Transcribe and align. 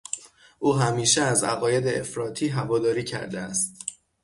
او 0.59 0.75
همیشه 0.75 1.21
از 1.21 1.43
عقاید 1.43 1.87
افراطی 1.87 2.47
هواداری 2.47 3.03
کرده 3.03 3.39
است. 3.41 3.81